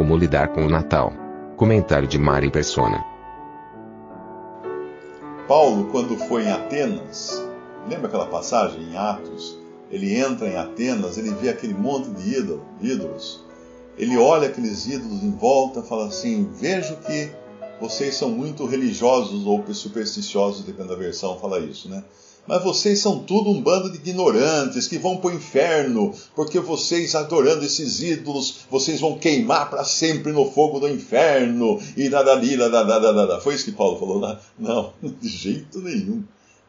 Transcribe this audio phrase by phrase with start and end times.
[0.00, 1.12] Como lidar com o Natal.
[1.58, 3.04] Comentário de Mari Persona.
[5.46, 7.46] Paulo, quando foi em Atenas,
[7.86, 9.58] lembra aquela passagem em Atos?
[9.90, 13.44] Ele entra em Atenas, ele vê aquele monte de ídolo, ídolos.
[13.98, 17.30] Ele olha aqueles ídolos em volta, fala assim: Vejo que
[17.78, 22.02] vocês são muito religiosos ou supersticiosos, dependendo da versão, fala isso, né?
[22.50, 27.14] Mas vocês são tudo um bando de ignorantes que vão para o inferno, porque vocês,
[27.14, 31.80] adorando esses ídolos, vocês vão queimar para sempre no fogo do inferno.
[31.96, 33.40] E dadali, dadadadada.
[33.40, 34.40] Foi isso que Paulo falou lá?
[34.58, 36.24] Não, de jeito nenhum.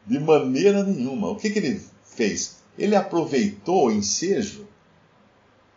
[0.05, 1.31] De maneira nenhuma.
[1.31, 2.57] O que, que ele fez?
[2.77, 4.67] Ele aproveitou o ensejo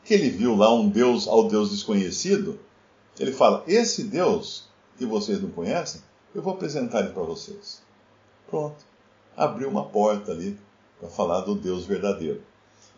[0.05, 2.61] que ele viu lá um Deus ao Deus desconhecido.
[3.19, 4.65] Ele fala: Esse Deus
[4.99, 6.03] que vocês não conhecem,
[6.35, 7.81] eu vou apresentar ele para vocês.
[8.51, 8.93] Pronto
[9.37, 10.59] abriu uma porta ali
[11.01, 12.43] para falar do Deus verdadeiro.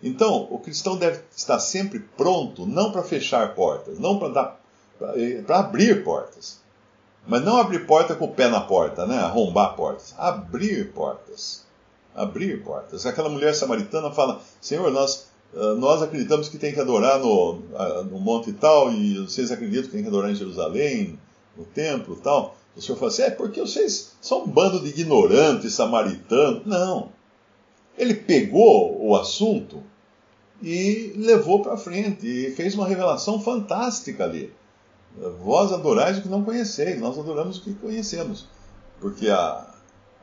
[0.02, 4.56] Então, o cristão deve estar sempre pronto, não para fechar portas, não para
[4.98, 6.60] para abrir portas.
[7.26, 9.18] Mas não abrir porta com o pé na porta, né?
[9.18, 10.14] Arrombar portas.
[10.16, 11.64] Abrir portas.
[12.14, 13.04] Abrir portas.
[13.04, 18.02] Aquela mulher samaritana fala: Senhor, nós, ah, nós acreditamos que tem que adorar no, ah,
[18.04, 21.18] no monte tal, e vocês acreditam que tem que adorar em Jerusalém,
[21.56, 22.56] no templo tal.
[22.77, 26.66] O senhor fala assim, é porque vocês são um bando de ignorantes samaritanos.
[26.66, 27.10] Não.
[27.96, 29.82] Ele pegou o assunto
[30.62, 34.52] e levou para frente e fez uma revelação fantástica ali.
[35.42, 38.47] Vós adorais o que não conheceis, nós adoramos o que conhecemos.
[39.00, 39.75] Porque a,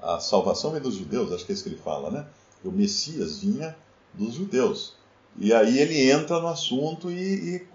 [0.02, 2.26] a salvação vem dos judeus, acho que é isso que ele fala, né?
[2.64, 3.76] O Messias vinha
[4.14, 4.94] dos judeus.
[5.38, 7.68] E aí ele entra no assunto e, e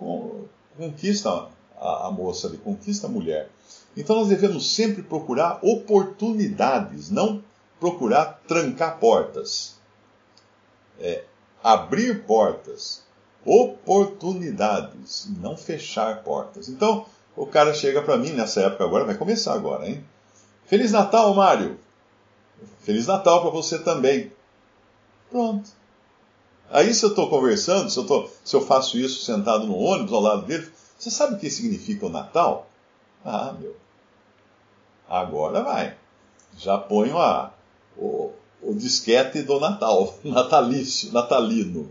[0.77, 3.51] conquista a, a moça ali, conquista a mulher.
[3.99, 7.43] Então nós devemos sempre procurar oportunidades, não
[7.81, 9.75] procurar trancar portas.
[11.01, 11.25] É,
[11.61, 13.03] abrir portas,
[13.45, 16.69] oportunidades, não fechar portas.
[16.69, 20.05] Então o cara chega para mim nessa época agora, vai começar agora, hein?
[20.65, 21.77] Feliz Natal, Mário!
[22.83, 24.33] Feliz Natal para você também.
[25.29, 25.71] Pronto.
[26.71, 30.13] Aí se eu estou conversando, se eu, tô, se eu faço isso sentado no ônibus
[30.13, 32.69] ao lado dele, você sabe o que significa o Natal?
[33.25, 33.88] Ah, meu.
[35.09, 35.95] Agora vai.
[36.57, 37.53] Já ponho a,
[37.97, 38.31] o,
[38.63, 41.89] o disquete do Natal, natalício, natalino.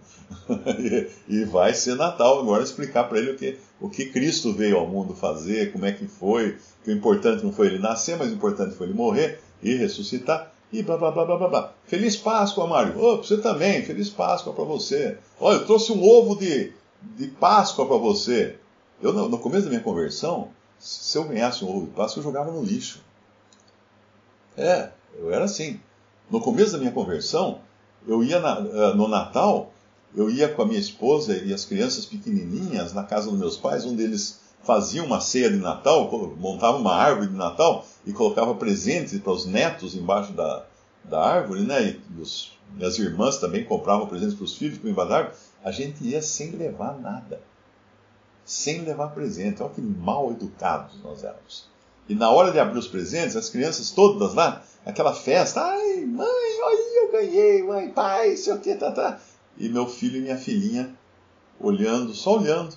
[1.28, 4.88] e vai ser Natal agora explicar para ele o que, o que Cristo veio ao
[4.88, 8.34] mundo fazer, como é que foi, que o importante não foi ele nascer, mas o
[8.34, 10.52] importante foi ele morrer e ressuscitar.
[10.72, 11.74] E blá blá blá blá blá.
[11.86, 12.94] Feliz Páscoa, Mário.
[13.02, 13.84] Oh, você também.
[13.84, 15.18] Feliz Páscoa para você.
[15.40, 16.74] Olha, eu trouxe um ovo de,
[17.16, 18.58] de Páscoa para você.
[19.02, 22.52] Eu, no, começo da minha conversão, se eu ganhasse um ovo de Páscoa, eu jogava
[22.52, 23.02] no lixo.
[24.58, 25.80] É, eu era assim.
[26.30, 27.62] No começo da minha conversão,
[28.06, 29.72] eu ia na, eh, no Natal,
[30.16, 33.86] eu ia com a minha esposa e as crianças pequenininhas na casa dos meus pais,
[33.86, 39.18] onde eles faziam uma ceia de Natal, montavam uma árvore de Natal e colocava presentes
[39.20, 40.66] para os netos embaixo da,
[41.06, 41.98] da árvore, né?
[42.18, 45.36] E os, minhas irmãs também compravam presentes para os filhos para embaixo da árvore.
[45.64, 47.40] A gente ia sem levar nada
[48.48, 49.62] sem levar presente.
[49.62, 51.68] Olha que mal educados nós éramos.
[52.08, 56.28] E na hora de abrir os presentes, as crianças todas lá, aquela festa, ai, mãe,
[56.64, 59.20] olha, eu ganhei, mãe, pai, sei o que, tá, tá.
[59.58, 60.96] E meu filho e minha filhinha
[61.60, 62.76] olhando, só olhando.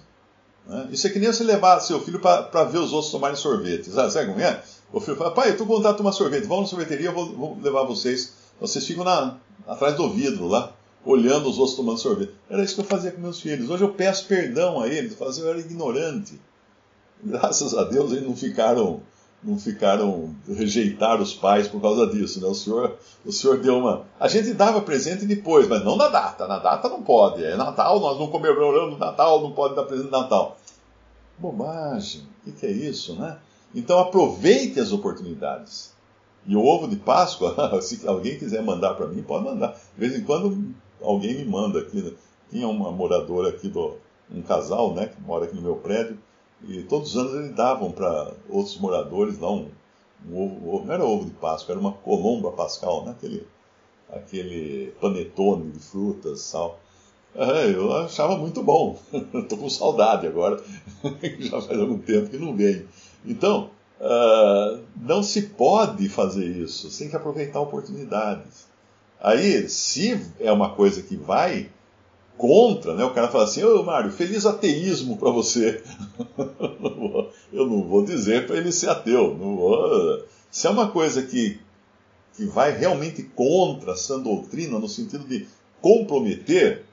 [0.67, 0.89] Né?
[0.91, 3.91] Isso é que nem você levar seu filho para ver os outros tomarem sorvete.
[3.91, 4.63] Sabe, sabe como é?
[4.93, 7.15] O filho fala, pai, eu tô com vontade de tomar sorvete, vamos na sorveteria, eu
[7.15, 8.33] vou, vou levar vocês.
[8.61, 9.37] Vocês ficam na,
[9.67, 10.75] atrás do vidro lá
[11.05, 12.33] olhando os outros tomando sorvete.
[12.49, 13.71] Era isso que eu fazia com meus filhos.
[13.71, 16.41] Hoje eu peço perdão a eles, eu falo assim, eu era ignorante.
[17.23, 19.01] Graças a Deus eles não ficaram,
[19.43, 22.47] não ficaram rejeitar os pais por causa disso, né?
[22.47, 24.05] O senhor, o senhor deu uma.
[24.19, 26.47] A gente dava presente depois, mas não na data.
[26.47, 27.43] Na data não pode.
[27.43, 30.59] É Natal, nós não comemoramos Natal, não pode dar presente de Natal.
[31.39, 32.23] Bobagem.
[32.23, 33.39] O que, que é isso, né?
[33.75, 35.95] Então aproveite as oportunidades.
[36.47, 39.73] E o ovo de Páscoa, se alguém quiser mandar para mim, pode mandar.
[39.73, 42.03] De vez em quando alguém me manda aqui.
[42.03, 42.13] Né?
[42.51, 43.97] Tinha uma moradora aqui, do,
[44.31, 46.19] um casal, né, que mora aqui no meu prédio,
[46.67, 49.69] e todos os anos eles davam para outros moradores lá um,
[50.29, 53.47] um ovo, não era ovo de Páscoa, era uma colomba pascal, né, aquele,
[54.11, 56.79] aquele panetone de frutas, sal.
[57.35, 58.99] É, eu achava muito bom.
[59.13, 60.61] Estou com saudade agora.
[61.39, 62.85] Já faz algum tempo que não vem.
[63.25, 63.71] Então,
[64.01, 66.91] uh, não se pode fazer isso.
[66.91, 68.67] Você tem que aproveitar oportunidades.
[69.21, 71.71] Aí, se é uma coisa que vai
[72.41, 73.05] contra, né?
[73.05, 75.83] O cara fala assim, ô Mário, feliz ateísmo para você.
[77.53, 79.37] eu não vou dizer para ele ser ateu.
[79.39, 80.25] Não vou...
[80.51, 81.61] Se é uma coisa que,
[82.35, 85.47] que vai realmente contra a sã doutrina, no sentido de
[85.83, 86.85] comprometer,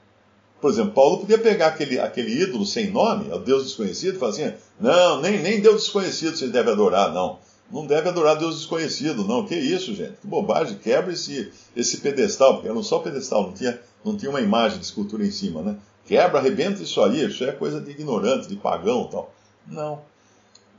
[0.60, 4.32] por exemplo, Paulo podia pegar aquele, aquele ídolo sem nome, o Deus desconhecido, e falar
[4.32, 7.38] assim: não, nem, nem Deus desconhecido você deve adorar, não.
[7.70, 9.46] Não deve adorar Deus desconhecido, não.
[9.46, 10.12] Que isso, gente?
[10.20, 10.78] Que bobagem.
[10.78, 14.84] Quebra esse, esse pedestal, porque era só pedestal, não tinha, não tinha uma imagem de
[14.84, 15.76] escultura em cima, né?
[16.04, 19.32] Quebra, arrebenta isso aí, isso é coisa de ignorante, de pagão tal.
[19.66, 20.00] Não.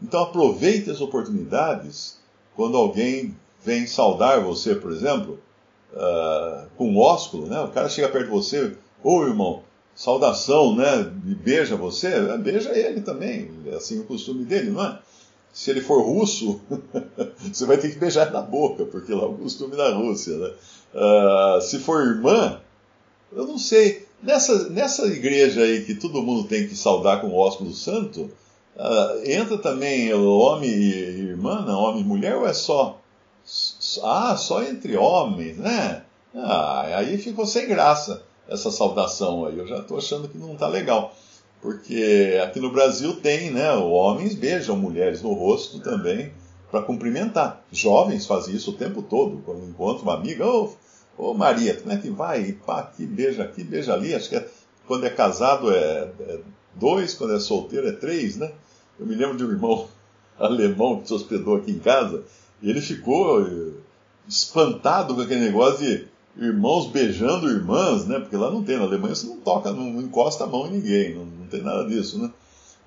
[0.01, 2.17] Então aproveite as oportunidades
[2.55, 5.39] quando alguém vem saudar você, por exemplo,
[5.93, 7.59] uh, com um ósculo, né?
[7.61, 9.63] O cara chega perto de você, ô irmão,
[9.95, 11.11] saudação, né?
[11.27, 13.51] E beija você, é, beija ele também.
[13.67, 14.99] É assim o costume dele, não é?
[15.51, 16.61] Se ele for russo,
[17.51, 20.53] você vai ter que beijar na boca, porque lá é o costume da Rússia, né?
[20.93, 22.59] Uh, se for irmã,
[23.31, 24.07] eu não sei.
[24.21, 28.29] Nessa, nessa igreja aí que todo mundo tem que saudar com o ósculo santo,
[28.75, 32.99] uh, entra também homem e irmã, não, homem e mulher, ou é só?
[34.03, 36.03] Ah, só entre homens, né?
[36.35, 39.57] Ah, aí ficou sem graça essa saudação aí.
[39.57, 41.13] Eu já estou achando que não está legal.
[41.61, 43.71] Porque aqui no Brasil tem, né?
[43.73, 46.31] Homens beijam mulheres no rosto também
[46.71, 47.63] para cumprimentar.
[47.71, 49.41] Jovens fazem isso o tempo todo.
[49.43, 50.71] Quando encontram uma amiga, oh,
[51.19, 52.53] oh, Maria, como é que vai?
[52.65, 54.15] Pá, aqui, beija aqui, beija ali.
[54.15, 54.47] Acho que é,
[54.87, 56.39] quando é casado é, é,
[56.75, 58.51] dois, quando é solteiro é três, né?
[58.97, 59.87] Eu me lembro de um irmão
[60.39, 62.23] alemão que se hospedou aqui em casa
[62.61, 63.71] e ele ficou eh,
[64.27, 66.07] espantado com aquele negócio de
[66.37, 68.19] irmãos beijando irmãs, né?
[68.19, 71.15] Porque lá não tem, na Alemanha você não toca, não, encosta a mão em ninguém,
[71.15, 72.31] não, não tem nada disso, né?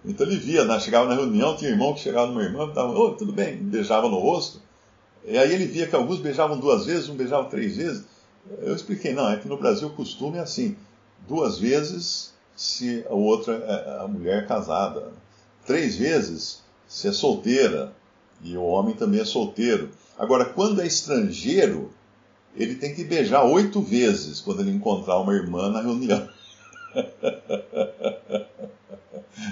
[0.05, 0.81] Então ele via, né?
[0.81, 4.09] chegava na reunião, tinha um irmão que chegava numa irmã, estava, oh, tudo bem, beijava
[4.09, 4.61] no rosto.
[5.25, 8.05] E aí ele via que alguns beijavam duas vezes, um beijava três vezes.
[8.61, 10.77] Eu expliquei, não, é que no Brasil o costume é assim,
[11.29, 15.13] duas vezes se a outra é a mulher é casada,
[15.67, 17.93] três vezes se é solteira,
[18.43, 19.91] e o homem também é solteiro.
[20.19, 21.91] Agora, quando é estrangeiro,
[22.57, 26.29] ele tem que beijar oito vezes quando ele encontrar uma irmã na reunião.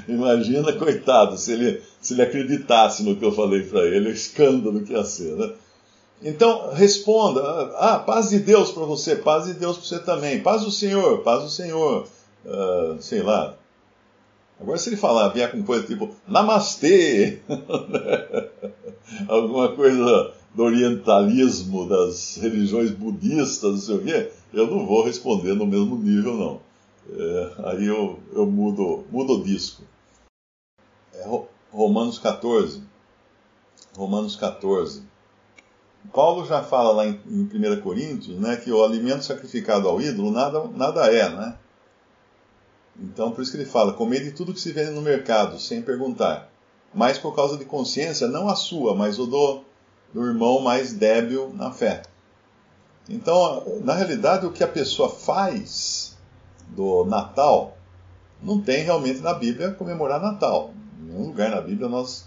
[0.09, 4.83] Imagina, coitado, se ele, se ele acreditasse no que eu falei para ele, o escândalo
[4.83, 5.53] que ia ser, né?
[6.23, 7.43] Então, responda:
[7.77, 11.23] Ah, paz de Deus para você, paz de Deus para você também, paz do Senhor,
[11.23, 12.07] paz do Senhor,
[12.45, 13.57] uh, sei lá.
[14.61, 17.41] Agora, se ele falar, vier com coisa tipo Namastê,
[19.27, 25.55] alguma coisa do orientalismo das religiões budistas, não sei o quê, eu não vou responder
[25.55, 26.61] no mesmo nível, não.
[27.11, 29.83] É, aí eu, eu mudo, mudo o disco.
[31.15, 31.27] É,
[31.73, 32.83] Romanos 14.
[33.97, 35.03] Romanos 14.
[36.13, 40.31] Paulo já fala lá em, em 1 Coríntios né, que o alimento sacrificado ao ídolo
[40.31, 41.57] nada, nada é, né?
[42.99, 45.81] Então, por isso que ele fala: comer de tudo que se vende no mercado, sem
[45.81, 46.51] perguntar.
[46.93, 49.63] Mas por causa de consciência, não a sua, mas o do,
[50.13, 52.03] do irmão mais débil na fé.
[53.09, 56.17] Então, na realidade, o que a pessoa faz
[56.69, 57.77] do Natal
[58.43, 60.73] não tem realmente na Bíblia comemorar Natal.
[60.99, 62.27] Em nenhum lugar na Bíblia nós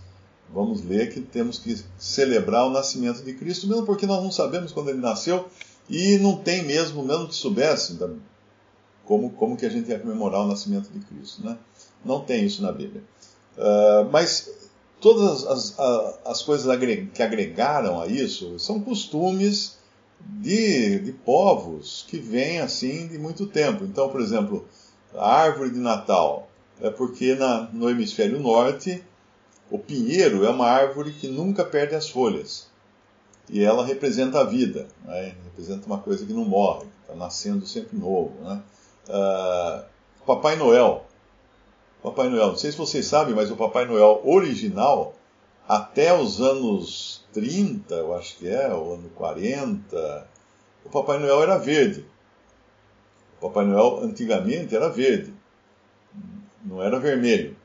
[0.54, 4.72] vamos ler que temos que celebrar o nascimento de Cristo, mesmo porque nós não sabemos
[4.72, 5.48] quando ele nasceu
[5.90, 7.98] e não tem mesmo, mesmo que soubesse,
[9.06, 11.44] como, como que a gente ia comemorar o nascimento de Cristo.
[11.44, 11.58] Né?
[12.06, 13.04] Não tem isso na Bíblia.
[13.58, 14.50] Uh, mas
[15.02, 16.78] todas as, as, as coisas
[17.14, 19.78] que agregaram a isso são costumes
[20.20, 23.84] de, de povos que vêm assim de muito tempo.
[23.84, 24.66] Então, por exemplo,
[25.14, 26.48] a árvore de Natal
[26.82, 29.04] é porque na, no hemisfério norte
[29.74, 32.68] o pinheiro é uma árvore que nunca perde as folhas
[33.50, 35.36] e ela representa a vida, né?
[35.46, 38.34] representa uma coisa que não morre, está nascendo sempre novo.
[38.42, 38.62] Né?
[39.10, 39.84] Uh,
[40.26, 41.06] Papai Noel
[42.04, 42.48] Papai Noel.
[42.48, 45.16] Não sei se vocês sabem, mas o Papai Noel original,
[45.66, 50.28] até os anos 30, eu acho que é, ou ano 40,
[50.84, 52.06] o Papai Noel era verde.
[53.40, 55.34] O Papai Noel antigamente era verde,
[56.64, 57.56] não era vermelho.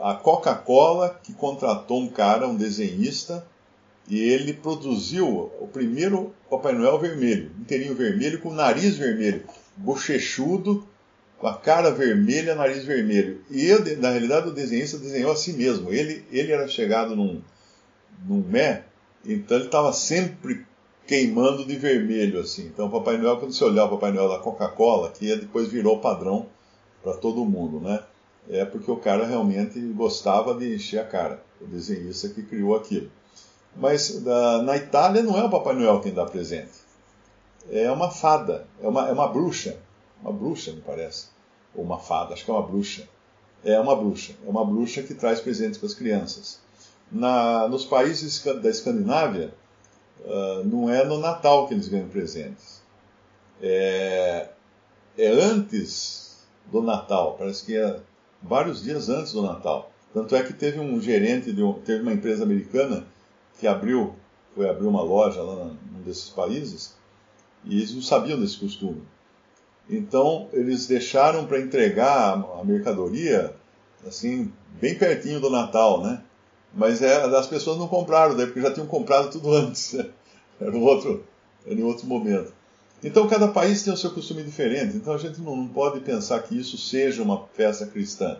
[0.00, 3.44] A Coca-Cola que contratou um cara, um desenhista,
[4.08, 9.42] e ele produziu o primeiro Papai Noel vermelho, inteirinho vermelho, com nariz vermelho,
[9.76, 10.86] bochechudo,
[11.38, 13.42] com a cara vermelha, nariz vermelho.
[13.50, 15.92] E na realidade o desenhista desenhou a si mesmo.
[15.92, 17.42] Ele, ele era chegado num,
[18.26, 18.84] num mé,
[19.24, 20.66] então ele estava sempre
[21.06, 22.66] queimando de vermelho, assim.
[22.66, 26.00] Então, o Papai Noel, quando você olhar o Papai Noel da Coca-Cola, que depois virou
[26.00, 26.46] padrão
[27.02, 28.02] para todo mundo, né?
[28.48, 33.10] É porque o cara realmente gostava de encher a cara, o desenhista que criou aquilo.
[33.76, 36.72] Mas da, na Itália não é o Papai Noel quem dá presente.
[37.70, 39.76] É uma fada, é uma, é uma bruxa.
[40.22, 41.28] Uma bruxa, me parece.
[41.74, 43.08] Ou uma fada, acho que é uma bruxa.
[43.64, 44.32] É uma bruxa.
[44.44, 46.60] É uma bruxa que traz presentes para as crianças.
[47.10, 49.54] Na, nos países da Escandinávia,
[50.20, 52.82] uh, não é no Natal que eles ganham presentes.
[53.60, 54.48] É,
[55.16, 58.00] é antes do Natal, parece que é
[58.42, 59.90] vários dias antes do Natal.
[60.12, 63.06] Tanto é que teve um gerente, de um, teve uma empresa americana
[63.58, 64.14] que abriu,
[64.54, 66.96] foi abrir uma loja lá num desses países,
[67.64, 69.02] e eles não sabiam desse costume.
[69.90, 73.54] Então, eles deixaram para entregar a mercadoria,
[74.06, 76.22] assim, bem pertinho do Natal, né?
[76.74, 79.94] Mas é, as pessoas não compraram, daí, porque já tinham comprado tudo antes.
[79.94, 80.06] Né?
[80.60, 81.24] Era um outro,
[81.66, 82.52] era um outro momento.
[83.02, 84.96] Então, cada país tem o seu costume diferente.
[84.96, 88.38] Então, a gente não pode pensar que isso seja uma festa cristã.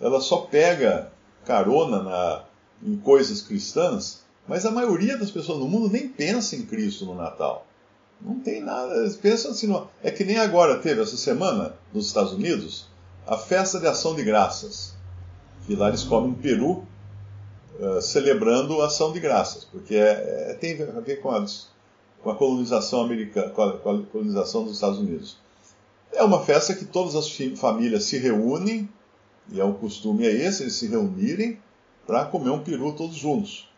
[0.00, 1.12] Ela só pega
[1.44, 2.44] carona na,
[2.82, 4.20] em coisas cristãs
[4.50, 7.64] mas a maioria das pessoas no mundo nem pensa em Cristo no Natal.
[8.20, 8.96] Não tem nada.
[8.96, 9.68] Eles pensam assim.
[9.68, 9.88] Não.
[10.02, 12.88] É que nem agora teve essa semana, nos Estados Unidos,
[13.28, 14.96] a festa de ação de graças.
[15.66, 16.84] Que lá eles comem peru
[17.78, 19.64] uh, celebrando a ação de graças.
[19.64, 21.46] Porque é, é, tem a ver com a,
[22.22, 25.38] com a colonização americana, com a, colonização dos Estados Unidos.
[26.12, 28.88] É uma festa que todas as famílias se reúnem,
[29.50, 31.58] e é um costume é esse, eles se reunirem
[32.06, 33.68] para comer um peru todos juntos.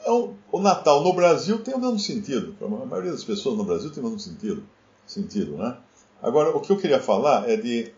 [0.00, 2.54] Então, o Natal no Brasil tem o mesmo sentido.
[2.54, 4.62] Para a maioria das pessoas no Brasil tem o mesmo sentido.
[5.06, 5.76] sentido né?
[6.22, 7.92] Agora, o que eu queria falar é de,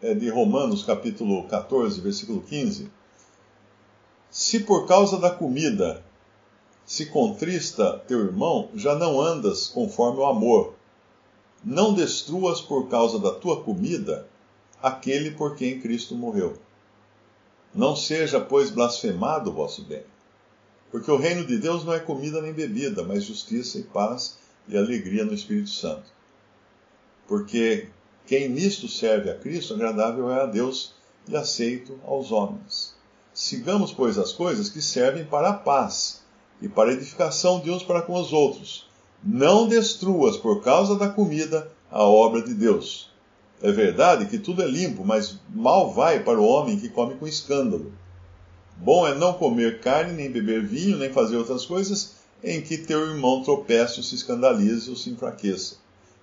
[0.00, 2.90] é de Romanos capítulo 14, versículo 15.
[4.30, 6.02] Se por causa da comida
[6.86, 10.74] se contrista teu irmão, já não andas conforme o amor.
[11.64, 14.26] Não destruas por causa da tua comida
[14.82, 16.58] aquele por quem Cristo morreu.
[17.74, 20.02] Não seja, pois, blasfemado o vosso bem.
[20.90, 24.38] Porque o reino de Deus não é comida nem bebida, mas justiça e paz
[24.68, 26.12] e alegria no Espírito Santo.
[27.26, 27.88] Porque
[28.26, 30.94] quem nisto serve a Cristo, agradável é a Deus
[31.26, 32.94] e aceito aos homens.
[33.32, 36.23] Sigamos, pois, as coisas que servem para a paz
[36.60, 38.86] e para edificação de uns para com os outros.
[39.22, 43.10] Não destruas por causa da comida a obra de Deus.
[43.62, 47.26] É verdade que tudo é limpo, mas mal vai para o homem que come com
[47.26, 47.92] escândalo.
[48.76, 53.00] Bom é não comer carne, nem beber vinho, nem fazer outras coisas em que teu
[53.08, 55.76] irmão tropece ou se escandalize ou se enfraqueça.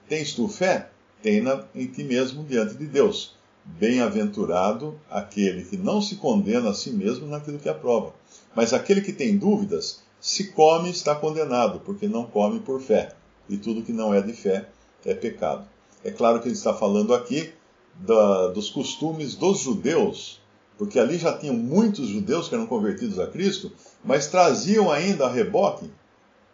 [0.07, 0.89] Tens tu fé?
[1.23, 3.35] Tenha em ti mesmo diante de Deus.
[3.63, 8.13] Bem-aventurado aquele que não se condena a si mesmo naquilo que aprova.
[8.55, 13.13] Mas aquele que tem dúvidas, se come, está condenado, porque não come por fé.
[13.49, 14.69] E tudo que não é de fé
[15.05, 15.67] é pecado.
[16.03, 17.51] É claro que ele está falando aqui
[17.95, 20.41] da, dos costumes dos judeus
[20.81, 23.71] porque ali já tinham muitos judeus que eram convertidos a Cristo,
[24.03, 25.87] mas traziam ainda a reboque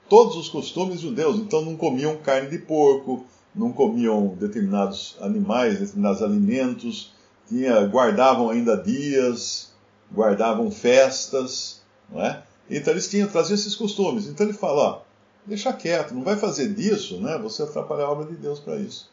[0.10, 1.38] todos os costumes judeus.
[1.38, 7.14] Então não comiam carne de porco, não comiam determinados animais, determinados alimentos,
[7.48, 9.72] tinha, guardavam ainda dias,
[10.14, 12.44] guardavam festas, não é?
[12.70, 14.28] Então eles tinham traziam esses costumes.
[14.28, 15.02] Então ele fala, ó,
[15.46, 17.38] deixa quieto, não vai fazer disso, né?
[17.40, 19.10] Você atrapalhar a obra de Deus para isso.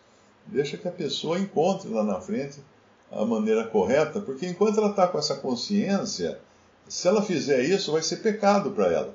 [0.46, 2.60] Deixa que a pessoa encontre lá na frente
[3.10, 6.40] a maneira correta, porque enquanto ela está com essa consciência,
[6.88, 9.14] se ela fizer isso, vai ser pecado para ela.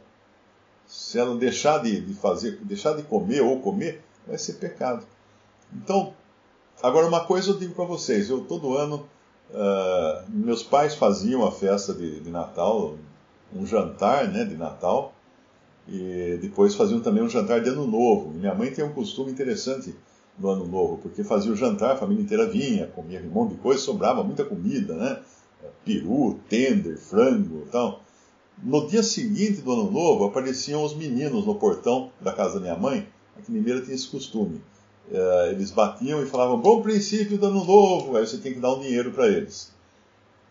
[0.88, 5.06] Se ela deixar de, de, fazer, deixar de comer ou comer, vai ser pecado.
[5.74, 6.14] Então,
[6.82, 9.08] agora uma coisa eu digo para vocês: eu todo ano,
[9.52, 12.98] uh, meus pais faziam a festa de, de Natal,
[13.54, 15.14] um jantar, né, de Natal,
[15.88, 18.32] e depois faziam também um jantar de Ano Novo.
[18.32, 19.96] Minha mãe tem um costume interessante
[20.38, 23.58] no ano novo, porque fazia o jantar, a família inteira vinha, comia um monte de
[23.58, 25.20] coisa, sobrava muita comida, né?
[25.84, 28.02] Peru, tender, frango e tal.
[28.62, 32.78] No dia seguinte do ano novo, apareciam os meninos no portão da casa da minha
[32.78, 33.08] mãe.
[33.38, 34.62] Aqui em Mineira tinha esse costume.
[35.12, 38.74] É, eles batiam e falavam, bom princípio do ano novo, aí você tem que dar
[38.74, 39.72] um dinheiro para eles.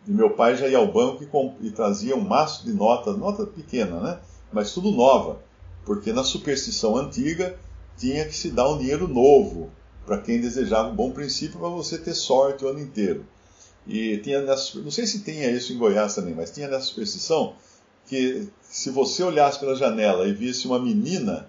[0.07, 3.45] E meu pai já ia ao banco e, e trazia um maço de notas, nota
[3.45, 4.19] pequena, né?
[4.53, 5.41] Mas tudo nova,
[5.85, 7.59] porque na superstição antiga
[7.97, 9.71] tinha que se dar um dinheiro novo
[10.07, 13.27] para quem desejava um bom princípio para você ter sorte o ano inteiro.
[13.87, 17.55] E tinha nessa, não sei se tinha isso em Goiás também, mas tinha nessa superstição
[18.07, 21.49] que se você olhasse pela janela e visse uma menina,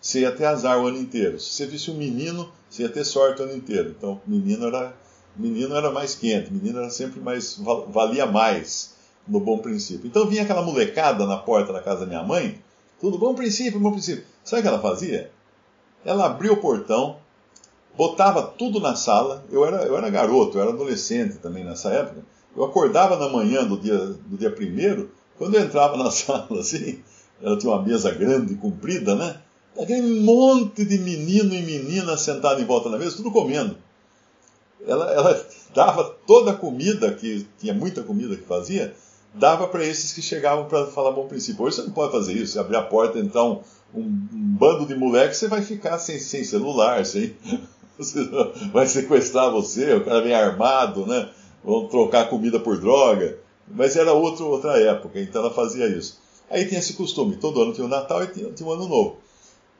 [0.00, 1.38] você ia ter azar o ano inteiro.
[1.38, 3.94] Se você visse um menino, você ia ter sorte o ano inteiro.
[3.96, 4.94] Então, menino era,
[5.38, 8.94] menino era mais quente, menino era sempre mais, valia mais
[9.26, 10.06] no bom princípio.
[10.06, 12.60] Então vinha aquela molecada na porta da casa da minha mãe
[13.00, 14.24] Tudo bom princípio, bom princípio.
[14.44, 15.30] Sabe o que ela fazia?
[16.04, 17.16] Ela abria o portão,
[17.96, 19.44] botava tudo na sala.
[19.50, 22.24] Eu era, eu era garoto, eu era adolescente também nessa época.
[22.56, 27.00] Eu acordava na manhã do dia, do dia primeiro, quando eu entrava na sala, assim,
[27.42, 29.36] ela tinha uma mesa grande, comprida, né?
[29.78, 33.76] Aquele monte de menino e menina sentado em volta da mesa, tudo comendo.
[34.84, 38.94] Ela, ela dava toda a comida, que tinha muita comida que fazia,
[39.34, 41.64] dava para esses que chegavam para falar bom princípio.
[41.64, 43.60] Hoje você não pode fazer isso, você abrir a porta, entrar um,
[43.94, 47.34] um, bando de moleques, você vai ficar sem, sem celular, sem,
[48.72, 51.28] vai sequestrar você, o cara vem armado, né?
[51.64, 53.38] Vão trocar comida por droga.
[53.68, 56.20] Mas era outro, outra época, então ela fazia isso.
[56.48, 59.16] Aí tinha esse costume, todo ano tinha o Natal e tinha, tinha o Ano Novo.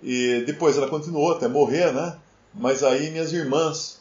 [0.02, 2.16] E depois ela continuou até morrer, né?
[2.52, 4.00] Mas aí minhas irmãs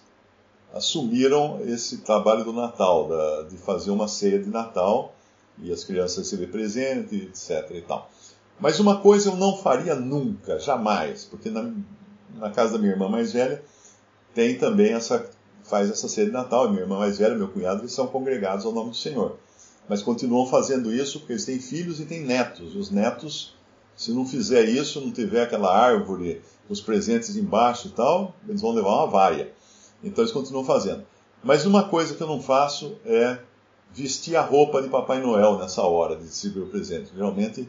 [0.76, 5.16] assumiram esse trabalho do Natal, da, de fazer uma ceia de Natal
[5.58, 7.72] e as crianças receber presente, etc.
[7.72, 8.12] E tal.
[8.60, 11.72] Mas uma coisa eu não faria nunca, jamais, porque na,
[12.36, 13.64] na casa da minha irmã mais velha
[14.34, 15.30] tem também essa
[15.64, 16.70] faz essa ceia de Natal.
[16.70, 19.38] Minha irmã mais velha, meu cunhado, eles são congregados ao nome do Senhor.
[19.88, 22.76] Mas continuam fazendo isso porque eles têm filhos e têm netos.
[22.76, 23.56] Os netos,
[23.96, 28.72] se não fizer isso, não tiver aquela árvore, os presentes embaixo e tal, eles vão
[28.74, 29.52] levar uma vaia.
[30.04, 31.04] Então eles continuam fazendo.
[31.44, 33.38] Mas uma coisa que eu não faço é
[33.94, 37.12] vestir a roupa de Papai Noel nessa hora de distribuir o presente.
[37.16, 37.68] Geralmente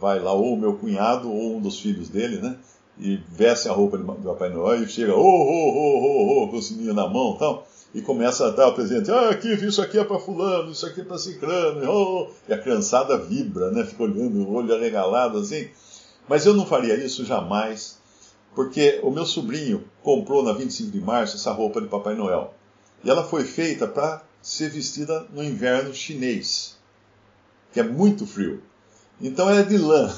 [0.00, 2.56] vai lá ou o meu cunhado ou um dos filhos dele, né?
[2.98, 6.56] E veste a roupa de Papai Noel e chega, oh, oh, oh, oh, oh, com
[6.56, 9.10] o sininho na mão e tal, e começa a dar o presente.
[9.10, 12.58] Ah, aqui, isso aqui é para fulano, isso aqui é para ciclano, oh, e a
[12.58, 13.84] criançada vibra, né?
[13.84, 15.68] Fica olhando, o olho arregalado assim.
[16.28, 17.97] Mas eu não faria isso jamais,
[18.58, 22.52] porque o meu sobrinho comprou na 25 de março essa roupa de Papai Noel.
[23.04, 26.76] E ela foi feita para ser vestida no inverno chinês,
[27.72, 28.60] que é muito frio.
[29.20, 30.12] Então é de lã.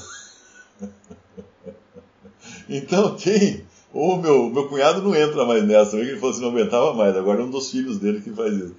[2.67, 3.63] então quem.
[3.93, 7.41] O meu, meu cunhado não entra mais nessa, ele falou assim, não aguentava mais, agora
[7.41, 8.75] é um dos filhos dele que faz isso.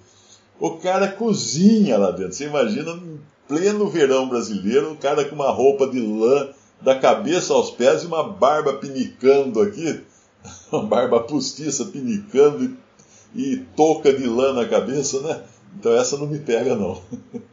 [0.59, 2.33] O cara cozinha lá dentro.
[2.33, 7.53] Você imagina, em pleno verão brasileiro, o cara com uma roupa de lã da cabeça
[7.53, 10.05] aos pés e uma barba pinicando aqui,
[10.73, 12.77] uma barba postiça pinicando
[13.35, 15.42] e, e touca de lã na cabeça, né?
[15.79, 17.01] Então essa não me pega, não.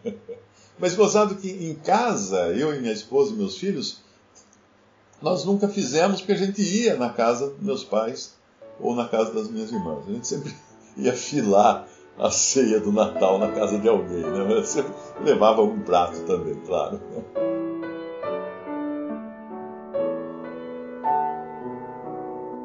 [0.78, 4.02] Mas gozado que em casa, eu e minha esposa e meus filhos,
[5.22, 8.34] nós nunca fizemos porque a gente ia na casa dos meus pais
[8.80, 10.08] ou na casa das minhas irmãs.
[10.08, 10.56] A gente sempre
[10.98, 11.88] ia filar
[12.18, 14.46] a ceia do Natal na casa de alguém, né?
[14.48, 17.00] Mas sempre levava algum prato também, claro.